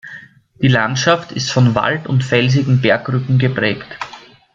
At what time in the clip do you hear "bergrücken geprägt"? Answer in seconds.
2.81-3.99